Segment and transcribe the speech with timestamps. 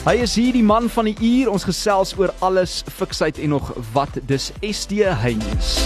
[0.00, 1.50] Hy is hier die man van die uur.
[1.52, 4.16] Ons gesels oor alles fiksheid en nog wat.
[4.24, 5.76] Dis SD Heinz.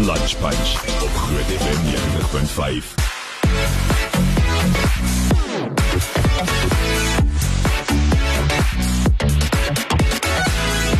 [0.00, 0.72] Lunch Punch
[1.04, 2.96] op Groot FM 90.5.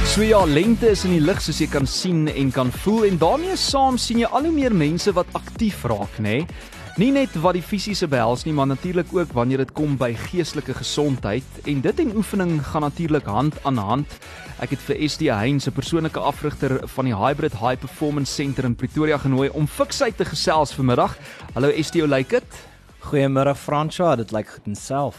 [0.04, 3.16] So ja, lente is in die lug soos jy kan sien en kan voel en
[3.16, 6.42] daarmee saam sien jy al hoe meer mense wat aktief raak, nê?
[6.44, 6.76] Nee?
[6.98, 10.74] Nie net wat die fisiese behels nie, maar natuurlik ook wanneer dit kom by geestelike
[10.80, 14.14] gesondheid en dit en oefening gaan natuurlik hand aan hand.
[14.58, 18.74] Ek het vir SD Heinz, 'n persoonlike afrigter van die Hybrid High Performance Centre in
[18.74, 21.16] Pretoria genooi om fiksheid te gesels vanmiddag.
[21.54, 22.66] Hallo SD, hoe lyk dit?
[23.00, 25.16] Goeiemôre Franswa, dit lyk goed en self.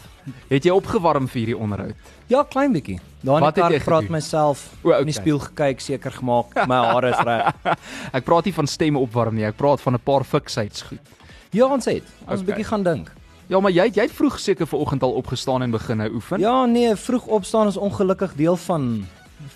[0.50, 1.96] Het jy opgewarm vir hierdie onderhoud?
[2.28, 3.00] Ja, klein bietjie.
[3.22, 5.00] Daar net ek praat myself o, okay.
[5.00, 7.56] in die spieël gekyk, seker gemaak my hare is reg.
[8.18, 11.19] ek praat nie van stemme opwarm nie, ek praat van 'n paar fiksheidsgoed.
[11.50, 12.06] Ja, ons het.
[12.28, 12.46] Ons okay.
[12.46, 13.14] bietjie gaan dink.
[13.50, 16.40] Ja, maar jy jy het vroeg seker vanoggend al opgestaan en begin nou oefen?
[16.40, 19.08] Ja, nee, vroeg opstaan is ongelukkig deel van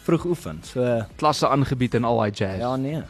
[0.03, 0.63] vroeg oefen.
[0.65, 2.59] So klasse aangebied en al daai jazz.
[2.59, 3.03] Ja, nee.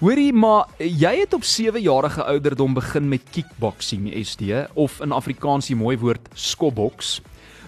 [0.00, 5.68] Hoorie, maar jy het op 7 jarige ouderdom begin met kickboxing, SD, of in Afrikaans
[5.68, 7.20] die mooi woord skobboks.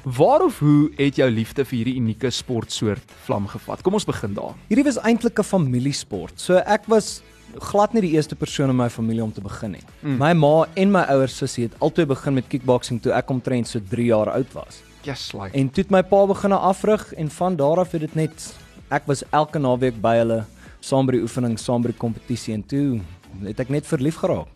[0.06, 3.82] Waar of hoe het jou liefde vir hierdie unieke sportsoort vlam gevat?
[3.82, 4.54] Kom ons begin daar.
[4.70, 6.40] Hierdie was eintlik 'n familiesport.
[6.40, 7.22] So ek was
[7.60, 9.84] glad nie die eerste persoon in my familie om te begin nie.
[10.00, 10.18] Mm.
[10.18, 13.80] My ma en my ouers sussie het altyd begin met kickboxing toe ek omtrent so
[13.80, 14.82] 3 jaar oud was.
[15.06, 15.54] Yes, like.
[15.54, 18.52] En toe het my pa begin afrig en van daar af het dit net
[18.90, 20.44] ek was elke naweek by hulle
[20.80, 23.00] saam by die oefening, saam by die kompetisie en toe
[23.44, 24.50] het ek net verlief geraak.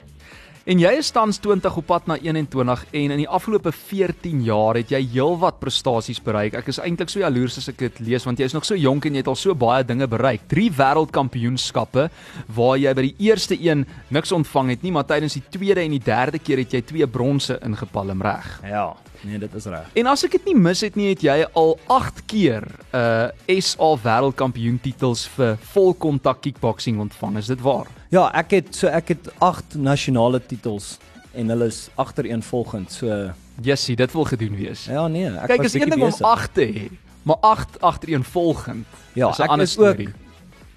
[0.69, 4.77] En jy is tans 20 op pad na 21 en in die afgelope 14 jaar
[4.77, 6.58] het jy heelwat prestasies bereik.
[6.58, 9.06] Ek is eintlik so jaloers as ek dit lees want jy is nog so jonk
[9.08, 10.44] en jy het al so baie dinge bereik.
[10.53, 12.11] 3 wêreldkampioenskappe
[12.56, 15.94] waar jy by die eerste een niks ontvang het nie, maar tydens die tweede en
[15.97, 18.50] die derde keer het jy twee bronse ingepalm reg.
[18.69, 18.91] Ja.
[19.25, 19.88] Nee, dit is reg.
[20.00, 23.60] En as ek dit nie mis het nie, het jy al 8 keer 'n uh,
[23.60, 27.41] SA wêreldkampioen titels vir volkontak kickboxing ontvang.
[27.41, 27.88] Is dit waar?
[28.10, 30.97] Ja, ek het so ek het 8 nasionale titels
[31.38, 32.91] en hulle is agtereenvolgend.
[32.91, 33.31] So
[33.62, 34.88] Jessie, dit wil gedoen wees.
[34.91, 36.88] Ja, nee, ek Kijk, was Kyk, is een ding om 8 te hê,
[37.22, 38.98] maar 8 agtereenvolgend.
[39.15, 40.03] Ja, is ek is ook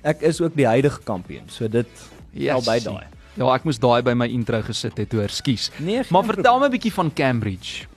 [0.04, 1.48] ek is ook die huidige kampioen.
[1.50, 1.90] So dit
[2.54, 3.08] al by daai.
[3.34, 5.72] Ja, ek moes daai by my intro gesit het, hoor, skus.
[5.82, 7.88] Nee, maar vertel my 'n bietjie van Cambridge.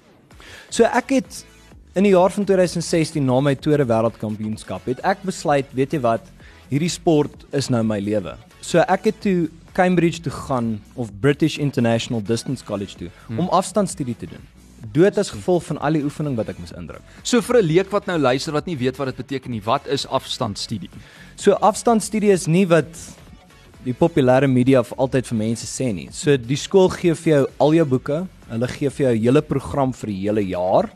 [0.71, 1.45] So ek het
[1.93, 6.25] in die jaar van 2016 na my tweede wêreldkampioenskap het ek besluit, weet jy wat,
[6.71, 8.37] hierdie sport is nou my lewe.
[8.67, 9.47] So ek het toe
[9.77, 13.39] Cambridge toe gaan of British International Distance College toe hmm.
[13.39, 14.43] om afstandstudie te doen.
[14.93, 17.05] Dood as gevolg van al die oefening wat ek moes indruk.
[17.23, 19.87] So vir 'n leek wat nou luister wat nie weet wat dit beteken nie, wat
[19.87, 20.91] is afstandstudie?
[21.37, 22.91] So afstandstudie is nie wat
[23.87, 26.09] die populêre media vir altyd vir mense sê nie.
[26.11, 29.43] So die skool gee vir jou al jou boeke, hulle gee vir jou 'n hele
[29.43, 30.91] program vir die hele jaar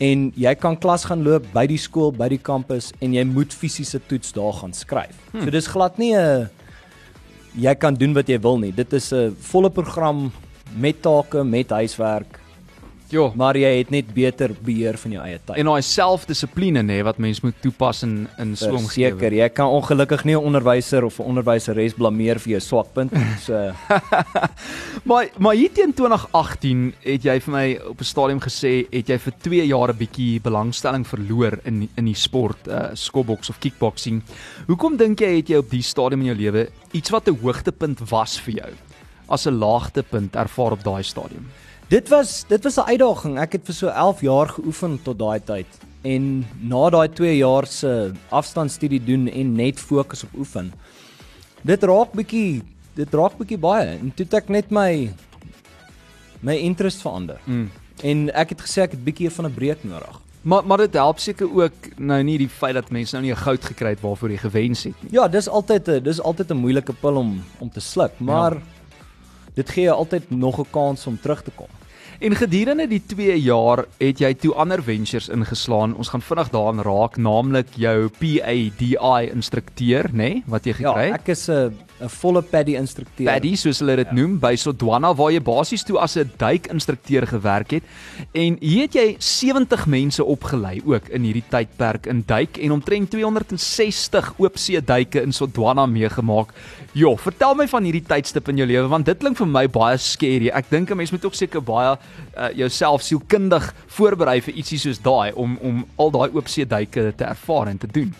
[0.00, 3.52] en jy kan klas gaan loop by die skool, by die kampus en jy moet
[3.52, 5.16] fisiese toets daar gaan skryf.
[5.32, 5.44] Hmm.
[5.44, 6.50] So dis glad nie 'n
[7.56, 8.72] jy kan doen wat jy wil nie.
[8.72, 10.32] Dit is 'n volle program
[10.76, 12.37] met take, met huiswerk.
[13.08, 15.56] Jo, maar jy het net beter beheer van jou eie tyd.
[15.56, 19.16] En daai selfdissipline nê wat mens moet toepas in in so 'n omgewing.
[19.16, 23.36] Seker, jy kan ongelukkig nie 'n onderwyser of 'n onderwyseres blameer vir jou swakpunt nie.
[23.40, 23.72] So
[25.08, 29.18] Maar maar hier teen 2018 het jy vir my op 'n stadium gesê het jy
[29.18, 34.22] vir 2 jaar 'n bietjie belangstelling verloor in in die sport, uh skobboks of kickboxing.
[34.66, 38.10] Hoekom dink jy het jy op die stadium in jou lewe iets wat 'n hoogtepunt
[38.10, 38.72] was vir jou
[39.28, 41.46] as 'n laagtepunt ervaar op daai stadium?
[41.88, 43.38] Dit was dit was 'n uitdaging.
[43.38, 45.66] Ek het vir so 11 jaar geoefen tot daai tyd.
[46.02, 50.72] En na daai 2 jaar se afstandstudie doen en net fokus op oefen.
[51.62, 52.62] Dit raak bietjie
[52.94, 55.14] dit raak bietjie baie en toe ek net my
[56.40, 57.40] my interest verander.
[57.44, 57.70] Mm.
[58.02, 60.20] En ek het gesê ek het bietjie van 'n breek nodig.
[60.42, 63.44] Maar maar dit help seker ook nou nie die feit dat mense nou nie 'n
[63.44, 65.12] goud gekry het waarvoor jy gewens het nie.
[65.12, 68.60] Ja, dis altyd 'n dis altyd 'n moeilike pil om om te sluk, maar ja.
[69.54, 71.77] dit gee jou altyd nog 'n kans om terug te kom.
[72.18, 75.92] En gedurende die 2 jaar het jy toe ander ventures ingeslaan.
[75.94, 81.14] Ons gaan vinnig daaraan raak, naamlik jou PADI instrukteur, nê, nee, wat jy gekry het.
[81.14, 83.26] Ja, ek is 'n 'n volle paddy instrukteur.
[83.26, 84.14] Paddy soos hulle dit ja.
[84.14, 87.84] noem by Sodwana waar jy basies toe as 'n duik instrukteur gewerk het.
[88.32, 93.10] En hier het jy 70 mense opgelei ook in hierdie tydperk in duik en omtrent
[93.10, 96.54] 260 oopsee duike in Sodwana meegemaak.
[96.92, 99.98] Jo, vertel my van hierdie tydstip in jou lewe want dit klink vir my baie
[99.98, 100.48] skerry.
[100.48, 101.98] Ek dink 'n mens moet ook seker baie
[102.36, 107.24] uh, jouself sielkundig voorberei vir ietsie soos daai om om al daai oopsee duike te
[107.24, 108.14] ervaar en te doen.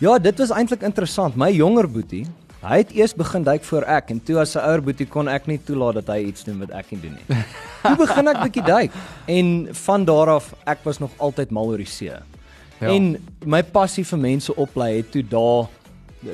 [0.00, 1.36] Ja, dit was eintlik interessant.
[1.36, 2.26] My jonger boetie
[2.60, 5.46] Hy het eers begin duik voor ek en toe as 'n ouer boetie kon ek
[5.46, 7.36] nie toelaat dat hy iets doen wat ek nie doen nie.
[7.88, 8.92] toe begin ek bietjie duik
[9.26, 12.12] en van daar af ek was nog altyd mal oor die see.
[12.80, 12.88] Ja.
[12.88, 15.68] En my passie vir mense oplei het toe daar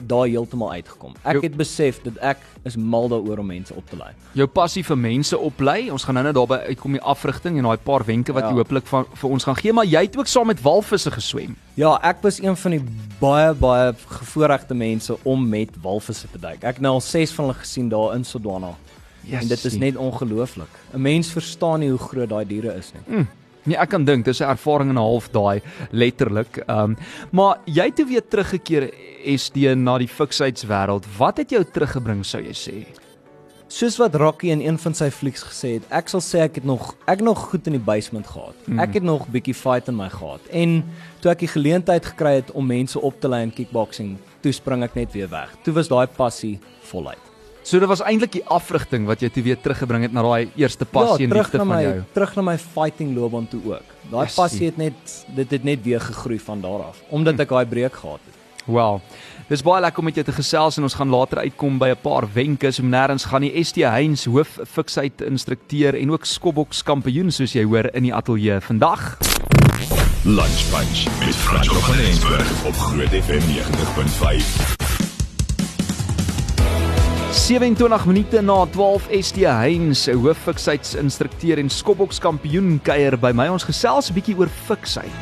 [0.07, 1.13] daar heeltemal uitgekom.
[1.23, 4.11] Ek Jo- het besef dat ek is mal daaroor om mense op te lei.
[4.33, 5.91] Jou passie vir mense oplei.
[5.91, 8.49] Ons gaan nou-nou daarby uitkom die afrigting en daai paar wenke wat Ja.
[8.51, 11.57] jy hopelik van vir ons gaan gee, maar jy het ook saam met walvisse geswem.
[11.75, 12.83] Ja, ek was een van die
[13.21, 16.63] baie baie gevoorregte mense om met walvisse te duik.
[16.65, 18.75] Ek het nou al 6 van hulle gesien daar in Sodwana.
[19.23, 20.69] Yes, en dit is net ongelooflik.
[20.95, 23.27] 'n Mens verstaan nie hoe groot daai diere is nie.
[23.67, 25.61] Nee, ek kan dink dis 'n ervaring en 'n half daai
[25.91, 26.63] letterlik.
[26.67, 26.97] Ehm um,
[27.31, 28.91] maar jy het toe weer teruggekeer
[29.25, 31.05] SD na die fiksheidswêreld.
[31.19, 32.87] Wat het jou teruggebring sou jy sê?
[33.69, 36.65] Soos wat Rocky in een van sy flieks gesê het, ek sal sê ek het
[36.65, 38.55] nog ek nog goed in die basement gehad.
[38.67, 38.79] Mm.
[38.79, 40.41] Ek het nog bietjie fight in my gehad.
[40.53, 40.85] En
[41.21, 44.85] toe ek die geleentheid gekry het om mense op te lei in kickboxing, toe spring
[44.87, 45.51] ek net weer weg.
[45.65, 46.61] Toe was daai passie
[46.93, 47.36] voluit.
[47.67, 50.87] So dit was eintlik die afrigting wat jy toe weer teruggebring het na daai eerste
[50.87, 51.95] passie en terug liefde van my jou.
[52.15, 53.89] terug na my fighting loopbaan toe ook.
[54.13, 57.51] Daai Yes, passie het net dit het net weer gegroei van daar af omdat ek
[57.51, 58.39] daai breek gehad het.
[58.67, 59.01] Wow.
[59.49, 62.03] Dis baie lekker om met jou te gesels en ons gaan later uitkom by 'n
[62.03, 67.33] paar wenke om nêrens gaan die ST Heinz hoof fiksheid instrukteur en ook skobboks kampioen
[67.33, 69.19] soos jy hoor in die ateljee vandag.
[70.23, 74.86] Lunch Punch met Frans van Rensburg op Groot FM 90.5.
[77.37, 83.49] 27 minute na 12 ST Heinz, 'n hoof fiksheidsinstrukteur en skobboks kampioen kuier by my.
[83.49, 85.13] Ons gesels 'n bietjie oor fiksheid.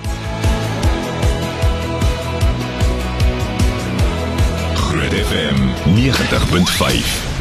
[4.75, 5.59] Groot FM
[5.99, 7.35] 90.5.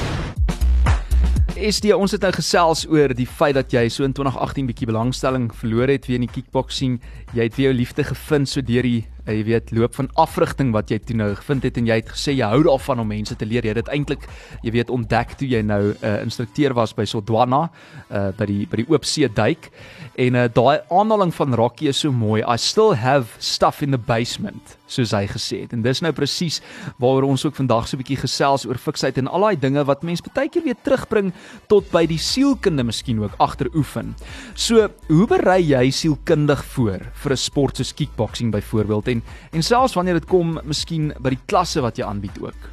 [1.56, 5.52] SD, ons het nou gesels oor die feit dat jy so in 2018 bietjie belangstelling
[5.56, 7.00] verloor het weer in die kickboxing.
[7.34, 10.74] Jy het weer jou liefde gevind so deur die uh, jy weet loop van afrigting
[10.74, 13.36] wat jy toe nou gevind het en jy het gesê jy hou daarvan om mense
[13.36, 13.64] te leer.
[13.64, 14.28] Jy het dit eintlik
[14.64, 17.70] jy weet ontdek toe jy nou 'n uh, instrukteur was by Sodwana
[18.12, 19.72] uh, by die by die oopsee duik.
[20.16, 22.44] En uh, daai aanhaling van Rocky is so mooi.
[22.44, 25.74] I still have stuff in the basement soos hy gesê het.
[25.74, 26.60] En dis nou presies
[27.02, 30.04] waaroor ons ook vandag so 'n bietjie gesels oor fiksheid en al daai dinge wat
[30.04, 31.34] mense baie keer weer terugbring
[31.68, 34.16] tot by die sielkunde miskien ook agter oefen.
[34.56, 39.96] So, hoe berei jy sielkundig voor vir 'n sport soos kickboxing byvoorbeeld en en selfs
[39.98, 42.70] wanneer dit kom miskien by die klasse wat jy aanbied ook?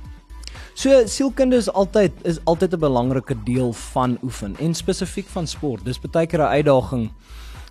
[0.81, 5.85] So sielkunde is altyd is altyd 'n belangrike deel van oefen en spesifiek van sport.
[5.85, 7.11] Dis baie keer 'n uitdaging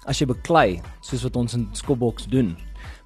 [0.06, 2.58] as jy beklei soos wat ons in skopboks doen.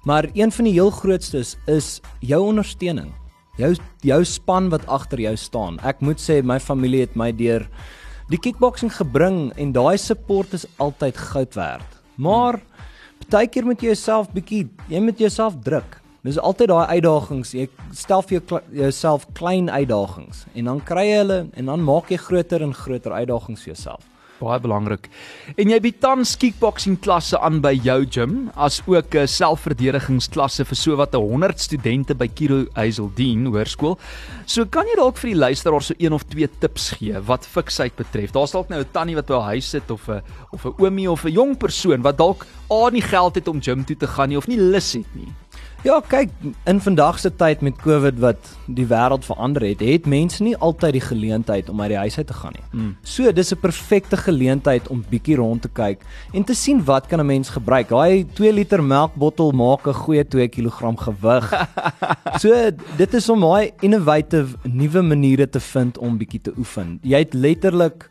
[0.04, 3.12] Maar een van die heel grootstes is jou ondersteuning.
[3.56, 5.78] Jou jou span wat agter jou staan.
[5.80, 7.68] Ek moet sê my familie het my deur
[8.28, 12.00] die kickboxing gebring en daai support is altyd goud werd.
[12.16, 12.60] Maar
[13.30, 16.00] baie keer moet jy jouself bietjie jy moet jouself druk.
[16.24, 17.52] Dis altyd daai uitdagings.
[17.52, 22.10] Jy stel vir jou jouself klein uitdagings en dan kry jy hulle en dan maak
[22.12, 24.04] jy groter en groter uitdagings vir jouself.
[24.40, 25.06] Baie belangrik.
[25.54, 30.76] En jy bied tans kickboxing klasse aan by jou gym, as ook 'n selfverdedigingsklasse vir
[30.76, 33.96] sowat 100 studente by Kiro Hazeldine Hoërskool.
[34.46, 37.94] So kan jy dalk vir die luisteraar so een of twee tips gee wat fiksheid
[37.96, 38.32] betref.
[38.32, 40.22] Daar's dalk nou 'n tannie wat by haar huis sit of 'n
[40.52, 43.84] of 'n oomie of 'n jong persoon wat dalk A nie geld het om gym
[43.84, 45.28] toe te gaan nie of nie lus het nie.
[45.84, 46.30] Ja, kyk,
[46.64, 50.96] in vandag se tyd met COVID wat die wêreld verander het, het mense nie altyd
[50.96, 52.64] die geleentheid om uit die huis uit te gaan nie.
[52.70, 52.94] Mm.
[53.04, 56.00] So, dis 'n perfekte geleentheid om bietjie rond te kyk
[56.32, 57.88] en te sien wat kan 'n mens gebruik.
[57.88, 61.68] Daai 2 liter melkbottel maak 'n goeie 2 kg gewig.
[62.42, 66.98] so, dit is om daai innovative nuwe maniere te vind om bietjie te oefen.
[67.02, 68.10] Jy het letterlik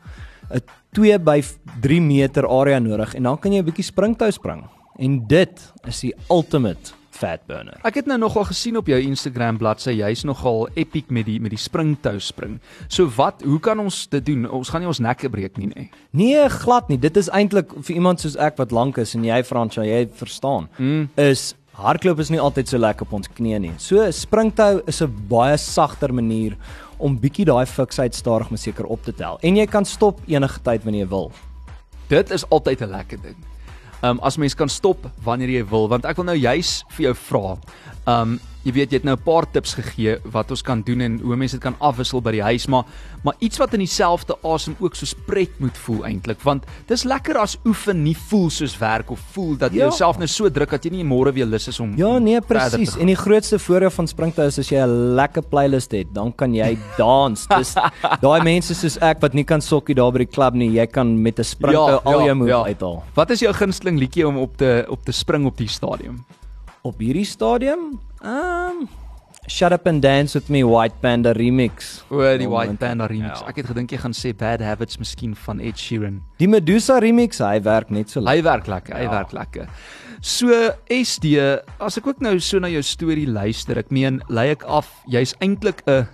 [0.54, 1.42] 'n 2 by
[1.82, 4.64] 3 meter area nodig en dan kan jy 'n bietjie springtou spring.
[5.00, 7.80] En dit is die ultimate fat burner.
[7.88, 11.54] Ek het nou nogal gesien op jou Instagram bladsy jy's nogal epic met die met
[11.56, 12.60] die springtou spring.
[12.88, 14.46] So wat, hoe kan ons dit doen?
[14.50, 15.88] Ons gaan nie ons nekke breek nie, nê.
[16.12, 17.00] Nee, glad nie.
[17.02, 20.70] Dit is eintlik vir iemand soos ek wat lank is en jy Fransja, jy verstaan.
[20.78, 21.08] Mm.
[21.22, 23.74] Is hardloop is nie altyd so lekker op ons knieë nie.
[23.82, 26.58] So springtou is 'n baie sagter manier
[27.00, 29.40] om bietjie daai fiksheid stadig maar seker op te tel.
[29.42, 31.32] En jy kan stop enige tyd wanneer jy wil.
[32.10, 33.53] Dit is altyd 'n lekker ding.
[34.04, 37.14] Um as mens kan stop wanneer jy wil, want ek wil nou juis vir jou
[37.30, 37.56] vra.
[38.04, 41.20] Um jy weet jy het nou 'n paar tips gegee wat ons kan doen en
[41.20, 42.84] hoe mense dit kan afwissel by die huis, maar
[43.24, 47.38] maar iets wat in dieselfde asem ook soos pret moet voel eintlik, want dis lekker
[47.38, 49.84] as oefen nie voel soos werk of voel dat jy Ja.
[49.88, 52.98] jouself nou so druk dat jy nie môre weer lus is om Ja, nee, presies.
[52.98, 56.54] En die grootste voordeel van springtou is as jy 'n lekker playlist het, dan kan
[56.54, 57.48] jy dans.
[57.48, 57.76] Dis
[58.22, 61.22] daai mense soos ek wat nie kan sokkie daar by die klub nie, jy kan
[61.22, 63.04] met 'n springtou al jou moves uithaal.
[63.16, 66.24] Wat is jou gunsteling liedjie om op te op te spring op die stadion?
[66.84, 68.88] Op hierdie stadium, um,
[69.48, 72.04] Shut Up and Dance with Me White Panda remix.
[72.10, 72.78] O, die Oh, White.
[72.80, 73.42] Panda remix.
[73.42, 73.48] Ja.
[73.52, 76.22] Ek het gedink jy gaan sê Bad Habits miskien van Ed Sheeran.
[76.40, 78.38] Die Medusa remix, hy werk net so lekker.
[78.40, 79.12] Hy werk lekker, hy Ja.
[79.12, 79.68] werk lekker.
[80.22, 80.48] So
[80.88, 81.36] SD,
[81.80, 85.34] as ek ook nou so na jou storie luister, ek meen, lei ek af, jy's
[85.42, 86.08] eintlik 'n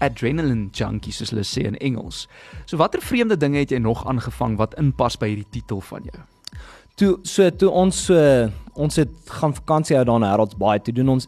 [0.00, 2.28] adrenaline junkie soos hulle sê in Engels.
[2.66, 6.22] So watter vreemde dinge het jy nog aangevang wat inpas by hierdie titel van jou?
[6.98, 10.78] Toe so toe ons so ons het gaan vakansie hou daar in Harold's Bay.
[10.78, 11.26] Toe doen ons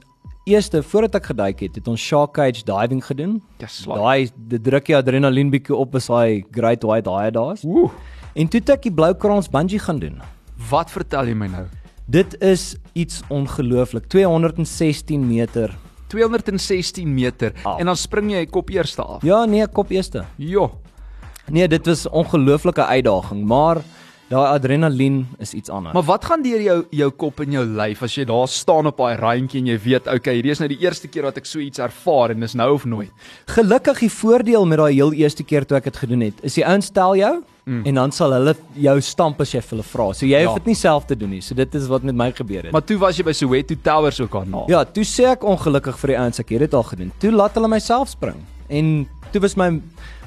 [0.50, 3.38] eerste voordat ek geduik het, het ons shark cage diving gedoen.
[3.62, 7.64] Yes, Daai dit druk jy adrenalien bietjie op as hy great white haie daar's.
[7.64, 7.90] Ooh,
[8.38, 10.20] En toe het ek die blou kraans bungee gaan doen.
[10.70, 11.64] wat vertel jy my nou?
[12.10, 14.06] Dit is iets ongelooflik.
[14.10, 15.70] 216 meter.
[16.10, 17.78] 216 meter Af.
[17.80, 19.22] en dan spring jy kop eerste af.
[19.22, 20.24] Ja, nee, kop eerste.
[20.36, 20.70] Jo.
[21.50, 23.80] Nee, dit was ongelooflike uitdaging, maar
[24.30, 25.94] daai adrenalien is iets anders.
[25.96, 28.96] Maar wat gaan deur jou jou kop en jou lyf as jy daar staan op
[29.02, 31.58] daai randjie en jy weet, okay, hierdie is nou die eerste keer wat ek so
[31.58, 33.10] iets ervaar en dis nou of nooit.
[33.50, 36.64] Gelukkig die voordeel met daai heel eerste keer toe ek dit gedoen het, is die
[36.66, 37.32] ouens stel jou
[37.66, 37.82] mm.
[37.90, 40.12] en dan sal hulle jou stamp as jy hulle vra.
[40.14, 40.46] So jy Ja.
[40.46, 41.40] hoef dit nie self te doen nie.
[41.42, 42.72] So dit is wat met my gebeur het.
[42.72, 44.64] Maar toe was jy by Soweto Towers ook daarna.
[44.68, 47.12] ja, toe sê ek ongelukkig vir die ouens ek het dit al gedoen.
[47.18, 48.38] Toe laat hulle myself spring.
[48.68, 49.80] En toe was my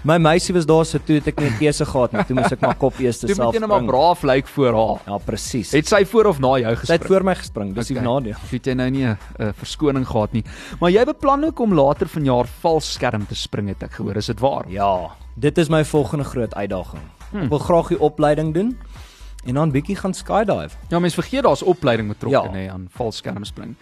[0.03, 2.23] my meisie was daar so toe het ek nie 'n keuse gehad nie.
[2.23, 4.73] Toe moes ek maar kop eers Toe moet self jy net maar braaf lyk voor
[4.73, 4.99] haar.
[5.07, 5.71] Ja, presies.
[5.71, 7.07] Het sy voor of na jou Sy het gespring?
[7.07, 7.73] voor my gespring.
[7.73, 8.01] Dis okay.
[8.01, 8.35] die nadeel.
[8.51, 10.43] Het jy nou nie 'n uh, verskoning gehad nie.
[10.79, 14.17] Maar jy beplan ook om later vanjaar valskerm te spring het ek gehoor.
[14.17, 14.65] Is dit waar?
[14.67, 17.01] Ja, dit is my volgende groot uitdaging.
[17.31, 17.43] Hmm.
[17.43, 18.77] Ek wil graag die opleiding doen
[19.45, 20.77] en dan bietjie gaan skydive.
[20.89, 22.51] Ja, mense vergeet daar's opleiding betrokke Ja.
[22.51, 23.75] nê aan valskermspring.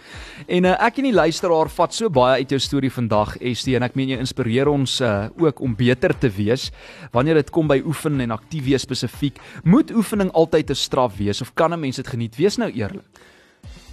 [0.47, 3.83] En uh, ek en die luisteraar vat so baie uit jou storie vandag ST en
[3.83, 6.71] ek meen jy inspireer ons uh, ook om beter te wees
[7.11, 9.37] wanneer dit kom by oefen en aktief wees spesifiek.
[9.63, 12.35] Moet oefening altyd 'n straf wees of kan 'n mens dit geniet?
[12.35, 13.05] Wees nou eerlik.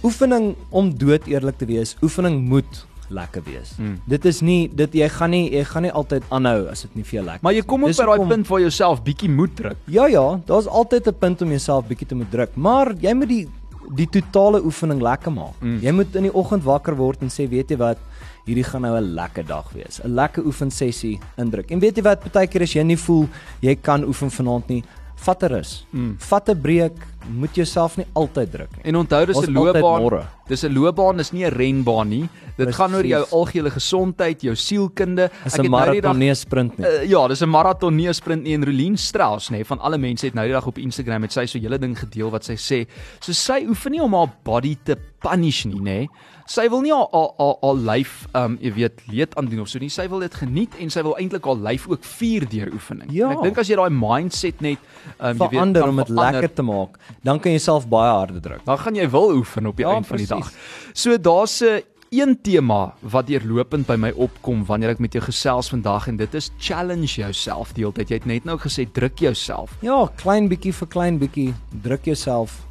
[0.03, 3.73] Oefening om dood eerlik te wees, oefening moet lekker wees.
[3.77, 3.99] Hmm.
[4.05, 7.03] Dit is nie dit jy gaan nie jy gaan nie altyd aanhou as dit nie
[7.03, 7.43] vir jou lekker.
[7.43, 9.77] Maar jy kom Dis by daai punt waar jy jouself bietjie moet druk.
[9.85, 13.27] Ja ja, daar's altyd 'n punt om jouself bietjie te moet druk, maar jy moet
[13.27, 13.47] die
[13.95, 15.57] die totale oefening lekker maak.
[15.61, 15.79] Mm.
[15.81, 17.97] Jy moet in die oggend wakker word en sê, weet jy wat,
[18.45, 19.99] hierdie gaan nou 'n lekker dag wees.
[20.03, 21.71] 'n Lekker oefensessie indruk.
[21.71, 23.27] En weet jy wat, partykeer as jy nie voel
[23.61, 24.83] jy kan oefen vanaand nie,
[25.15, 25.85] vat 'n rus.
[25.91, 26.15] Mm.
[26.17, 26.97] Vat 'n breek,
[27.27, 28.83] moet jouself nie altyd druk nie.
[28.85, 30.27] En onthou dis 'n loopbaan.
[30.49, 32.29] Dis 'n loopbaan, dis nie 'n renbaan nie.
[32.57, 32.75] Dit Precies.
[32.75, 35.29] gaan oor jou algehele gesondheid, jou sielkunde.
[35.43, 36.85] Dis Ek het nou die dag nie 'n sprint nie.
[36.87, 39.97] Uh, ja, dis 'n maraton nie 'n sprint nie en Rolien Strauss nê van alle
[39.97, 42.43] mense het nou die dag op Instagram met sy so 'n hele ding gedeel wat
[42.43, 42.87] sy sê.
[43.21, 46.07] So sy oefen nie om haar body te punish nie nê.
[46.47, 49.77] Sy wil nie haar haar haar, haar lyf um jy weet leed aandoen of so
[49.79, 49.89] nie.
[49.89, 53.07] Sy wil dit geniet en sy wil eintlik haar lyf ook vier deur oefening.
[53.11, 53.29] Ja.
[53.29, 54.79] En ek dink as jy daai mindset net
[55.19, 58.11] um jy weet verander om dit verander, lekker te maak, dan kan jy self baie
[58.11, 58.65] harder druk.
[58.65, 60.38] dan gaan jy wil oefen op die Ja, eind van die dag.
[60.39, 61.01] Precies.
[61.01, 61.81] So daar's 'n
[62.11, 66.33] een tema wat deurlopend by my opkom wanneer ek met jou gesels vandag en dit
[66.33, 68.09] is challenge jouself die hele tyd.
[68.09, 69.71] Jy het net nou gesê druk jouself.
[69.81, 71.53] Ja, klein bietjie vir klein bietjie,
[71.83, 72.65] druk jouself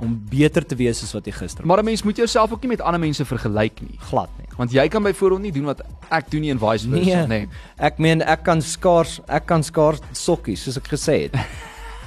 [0.00, 1.66] om beter te wees as wat jy gister was.
[1.68, 3.98] Maar 'n mens moet jouself ook nie met ander mense vergelyk nie.
[4.00, 4.46] Glad nie.
[4.56, 7.26] Want jy kan byvoorbeeld nie doen wat ek doen nie en vice versa, Nee.
[7.26, 7.48] nee.
[7.78, 11.34] Ek meen ek kan skaars ek kan skaars sokkies soos ek gesê het.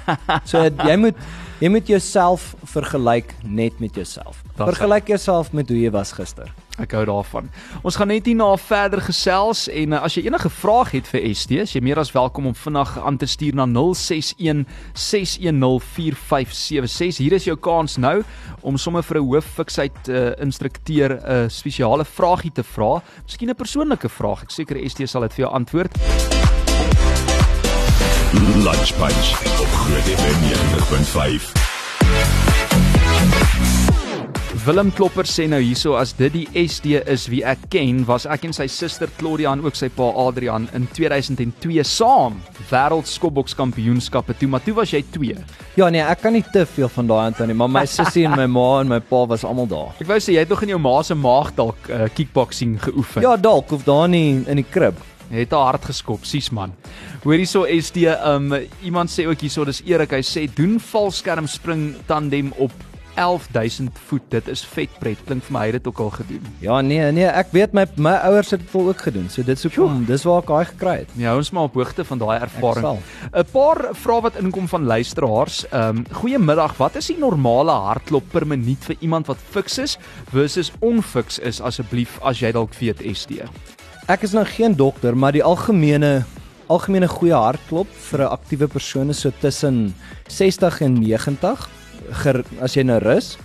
[0.50, 1.16] So jy moet
[1.64, 4.42] jy moet jouself vergelyk net met jouself.
[4.58, 6.50] Vergelyk jouself met hoe jy was gister.
[6.82, 7.48] Ek hou daarvan.
[7.86, 11.60] Ons gaan net hierna verder gesels en uh, as jy enige vraag het vir ST,
[11.64, 14.66] is jy meer as welkom om vinnig aan te stuur na 061
[14.98, 17.22] 610 4576.
[17.22, 18.18] Hier is jou kans nou
[18.66, 23.04] om sommer vir 'n hooffiksheid uh, instrukteur 'n uh, spesiale vragie te vra.
[23.24, 24.44] Miskien 'n persoonlike vraag.
[24.44, 26.43] Ek seker ST sal dit vir jou antwoord.
[28.34, 29.28] Lunch Punch
[29.62, 31.52] op Groot FM 90.5.
[34.66, 38.48] Willem Klopper sê nou hierso as dit die SD is wie ek ken, was ek
[38.48, 42.40] en sy suster Claudia en ook sy pa Adrian in 2002 saam
[42.72, 45.38] wêreldskopbokskampioenskappe toe, maar toe was jy 2.
[45.78, 48.38] Ja nee, ek kan nie te veel van daai onthou nie, maar my sussie en
[48.40, 49.94] my ma en my pa was almal daar.
[50.02, 53.28] Ek wou sê jy het nog in jou ma se maag dalk uh, kickboxing geoefen.
[53.28, 54.98] Ja, dalk of daar nie in die krib.
[55.34, 56.74] Het haar hart geskop, sies man.
[57.24, 58.52] Hoor hierso SD, um
[58.86, 62.74] iemand sê ook hierso dis Erik, hy sê doen valskerm spring tandem op
[63.16, 64.22] 11000 voet.
[64.30, 65.20] Dit is vet pret.
[65.28, 66.48] Klink vir my hy het dit ook al gedoen.
[66.64, 69.30] Ja nee, nee, ek weet my my ouers het dit wel ook gedoen.
[69.30, 71.14] So dit sou kom, dis waar ek daai gekry het.
[71.20, 73.02] Ja, ons maar op hoogte van daai ervaring.
[73.32, 75.64] 'n Paar vrae wat inkom van luisteraars.
[75.70, 79.98] Ehm um, goeiemiddag, wat is die normale hartklop per minuut vir iemand wat fiks is
[80.32, 83.46] versus onfiks is asseblief as jy dalk weet SD.
[84.12, 86.26] Ek is nou geen dokter, maar die algemene
[86.68, 89.96] algemene goeie hartklop vir 'n aktiewe persoon is so tussen
[90.28, 91.70] 60 en 90
[92.12, 93.38] ger, as jy nou rus.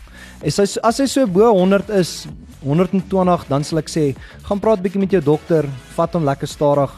[0.42, 2.26] As hy as hy so bo 100 is,
[2.64, 6.90] 120, dan sal ek sê, gaan praat bietjie met jou dokter, vat hom lekker stadig.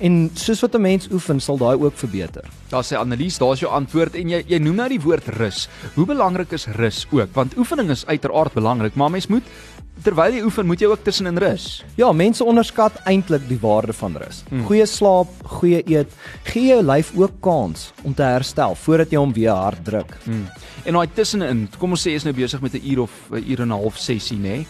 [0.00, 2.44] En soos wat 'n mens oefen, sal daai ook verbeter.
[2.68, 5.68] Daar sê Annelies, daar's jou antwoord en jy jy noem nou die woord rus.
[5.94, 7.34] Hoe belangrik is rus ook?
[7.34, 9.44] Want oefening is uiteraard belangrik, maar mens moet
[10.04, 11.82] terwyl jy oefen, moet jy ook tussenin rus.
[11.98, 14.42] Ja, mense onderskat eintlik die waarde van rus.
[14.48, 14.64] Hmm.
[14.68, 16.12] Goeie slaap, goeie eet,
[16.50, 20.14] gee jou lyf ook kans om te herstel voordat jy hom weer hard druk.
[20.24, 20.46] Hmm.
[20.84, 23.44] En daai tussenin, kom ons sê jy is nou besig met 'n uur of 'n
[23.44, 24.66] uur en 'n half sessie, nê?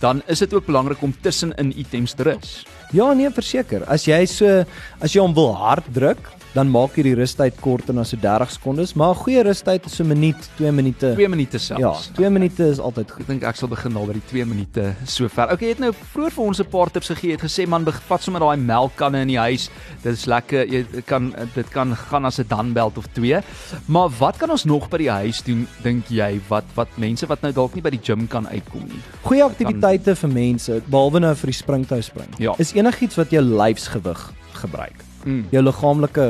[0.00, 2.66] Dan is dit ook belangrik om tussenin items te rus.
[2.92, 3.84] Ja, nee, verseker.
[3.88, 4.64] As jy so
[5.00, 8.50] as jy hom wil hard druk, dan maak jy die rustyd korter na so 30
[8.52, 11.14] sekondes, maar 'n goeie rustyd is so 'n minuut, 2 minute.
[11.14, 11.80] 2 minute selfs.
[11.80, 13.20] Ja, 2 minute is altyd goed.
[13.22, 15.50] Ek dink ek sal begin al by die 2 minute sover.
[15.52, 17.30] Okay, jy het nou vroeër vir ons 'n paar tips gegee.
[17.30, 19.70] Jy het gesê man, bevat sommer daai melkkanne in die huis.
[20.02, 20.66] Dit is lekker.
[20.66, 23.40] Jy kan dit kan gaan as 'n danbelt of 2.
[23.86, 27.40] Maar wat kan ons nog by die huis doen dink jy wat wat mense wat
[27.42, 29.00] nou dalk nie by die gym kan uitkom nie?
[29.22, 32.28] Goeie aktiwiteite vir mense, behalwe nou vir die springtou spring.
[32.38, 32.54] Ja.
[32.58, 35.04] Is enigiets wat jou lyfsgewig gebruik.
[35.24, 35.46] Mm.
[35.54, 36.26] Jou liggaamlike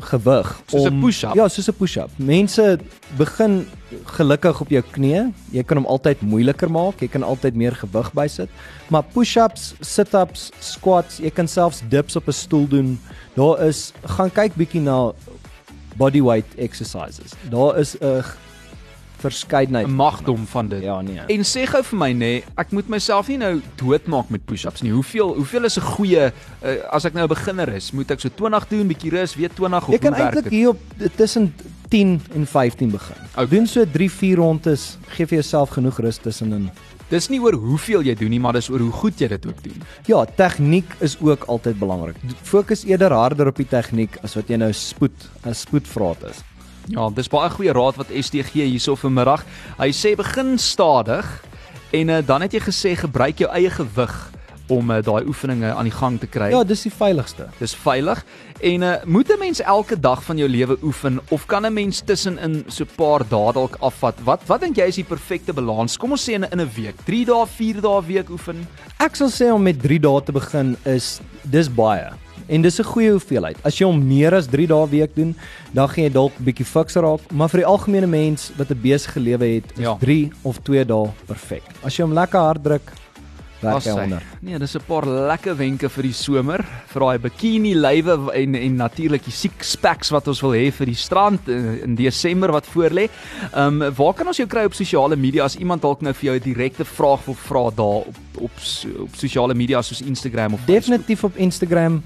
[0.00, 1.34] gewig Soos 'n push-up?
[1.34, 2.10] Ja, soos 'n push-up.
[2.16, 2.78] Mense
[3.16, 3.66] begin
[4.04, 5.32] gelukkig op jou knieë.
[5.50, 7.00] Jy kan hom altyd moeiliker maak.
[7.00, 8.48] Jy kan altyd meer gewig bysit.
[8.88, 13.00] Maar push-ups, sit-ups, squats, jy kan selfs dips op 'n stoel doen.
[13.34, 15.12] Daar is gaan kyk bietjie na
[15.96, 17.32] bodyweight exercises.
[17.50, 18.22] Daar is 'n
[19.20, 20.82] verskeidenheid 'n magdom van dit.
[20.82, 21.20] Ja, nee.
[21.26, 24.92] En sê gou vir my nê, ek moet myself nie nou doodmaak met push-ups nie.
[24.92, 26.32] Hoeveel hoeveel is 'n goeie
[26.64, 29.50] uh, as ek nou 'n beginner is, moet ek so 20 doen, bietjie rus, weer
[29.54, 30.80] 20 of Jy kan eintlik hier op
[31.16, 31.54] tussen
[31.88, 33.16] 10 en 15 begin.
[33.32, 33.46] Okay.
[33.46, 36.70] Doen so 3, 4 rondes, gee vir jouself genoeg rus tussenin.
[37.10, 39.62] Dis nie oor hoeveel jy doen nie, maar dis oor hoe goed jy dit ook
[39.64, 39.82] doen.
[40.06, 42.20] Ja, tegniek is ook altyd belangrik.
[42.46, 46.44] Fokus eerder harder op die tegniek as wat jy nou spoed, 'n spoedvraat is.
[46.88, 49.44] Ja, dis baie goeie raad wat STG hierso vanmiddag.
[49.78, 51.44] Hy sê begin stadig
[51.92, 54.30] en uh, dan het jy gesê gebruik jou eie gewig
[54.70, 56.50] om uh, daai oefeninge aan die gang te kry.
[56.50, 57.48] Ja, dis die veiligste.
[57.58, 58.24] Dis veilig.
[58.62, 62.00] En uh, moet 'n mens elke dag van jou lewe oefen of kan 'n mens
[62.06, 64.14] tussenin so 'n paar dae dalk afvat?
[64.24, 65.96] Wat wat dink jy is die perfekte balans?
[65.96, 68.66] Kom ons sê in 'n- in 'n week, 3 dae, 4 dae week oefen.
[68.98, 72.10] Ek sal sê om met 3 dae te begin is dis baie.
[72.50, 73.56] En dis 'n goeie hoeveelheid.
[73.62, 75.36] As jy hom meer as 3 dae week doen,
[75.72, 79.20] dan gaan jy dalk bietjie fiks raak, maar vir die algemene mens wat 'n besige
[79.20, 79.96] lewe het, is Ja.
[80.00, 81.62] 3 of 2 dae perfek.
[81.84, 82.92] As jy hom lekker hard druk,
[83.60, 84.22] werk As hy onder.
[84.40, 88.76] Nee, dis 'n paar lekker wenke vir die somer, vir daai bikini lywe en en
[88.76, 92.66] natuurlik die six packs wat ons wil hê vir die strand in, in Desember wat
[92.66, 93.08] voorlê.
[93.54, 96.24] Ehm um, waar kan ons jou kry op sosiale media as iemand dalk nou vir
[96.24, 98.50] jou 'n direkte vraag wil vra daar op op
[98.98, 100.82] op sosiale media soos Instagram of Facebook?
[100.82, 102.02] Definitief op Instagram.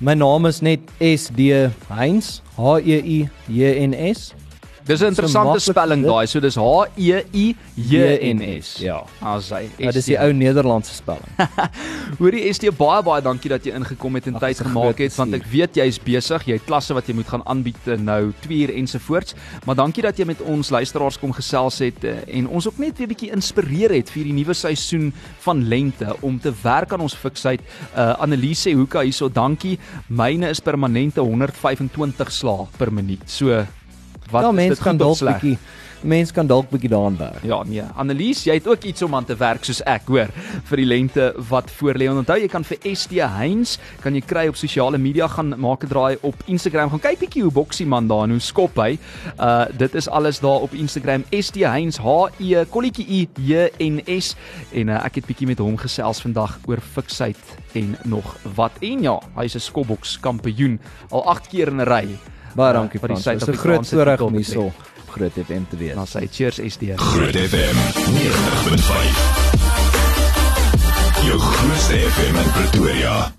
[0.00, 4.34] My naam is net SD Heinz, H E I J N S.
[4.84, 8.76] Dis 'n interessante maklik spelling daai, so dis H E I J N S.
[8.84, 9.02] Ja.
[9.20, 9.70] As hy.
[9.78, 11.24] Ja, dis die ou Nederlandse spelling.
[12.20, 15.16] Hoorie ST baie baie dankie dat jy ingekom het en Ag, tyd 'n gemaak het
[15.16, 18.34] want ek weet jy's besig, jy het klasse wat jy moet gaan aanbied eh, nou
[18.44, 19.34] 2 uur ensovoorts.
[19.64, 22.98] Maar dankie dat jy met ons luisteraars kom gesels het eh, en ons ook net
[22.98, 25.14] weer bietjie inspireer het vir die nuwe seisoen
[25.46, 27.60] van lente om te werk aan ons fiksheid.
[27.96, 29.78] Uh Annelise Hoeka hierso, dankie.
[30.08, 33.24] Myne is permanente 125 slae per minuut.
[33.24, 33.64] So
[34.34, 35.56] wat ja, is dit of dalk bietjie
[36.04, 37.42] mense kan dalk bietjie daaraan werk.
[37.46, 37.82] Ja, nee.
[37.96, 40.30] Annelies, jy het ook iets om aan te werk soos ek, hoor,
[40.68, 42.08] vir die lente wat voorlê.
[42.10, 45.84] En onthou, jy kan vir ST Heinz kan jy kry op sosiale media gaan maak
[45.84, 46.90] 'n draai op Instagram.
[46.90, 48.98] Gaan kyk bietjie hoe boksie man daar en hoe skop hy.
[49.40, 54.02] Uh dit is alles daar op Instagram ST Heinz H E kolletjie I J N
[54.20, 54.36] S
[54.72, 57.36] en uh, ek het bietjie met hom gesels vandag oor fiksheid
[57.74, 58.72] en nog wat.
[58.80, 62.33] En ja, hy's 'n skopboks kampioen al 8 keer in 'n ry.
[62.54, 63.44] Baie dankie vir die Frans.
[63.44, 64.74] Dit is 'n groot voorreg om hierso op
[65.10, 65.94] Groot FM te wees.
[65.94, 66.82] Dan sê cheers ST.
[66.96, 67.76] Groot FM
[68.14, 69.42] 90.5.
[71.26, 73.34] Jou grootste FM in Pretoria.